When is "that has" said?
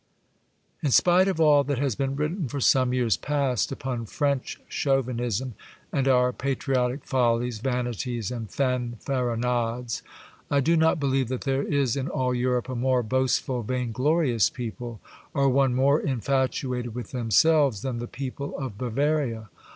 1.63-1.93